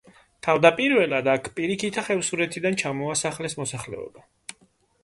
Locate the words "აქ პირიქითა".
1.33-2.05